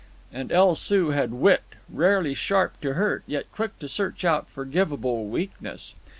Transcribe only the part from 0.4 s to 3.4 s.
El Soo had wit—rarely sharp to hurt,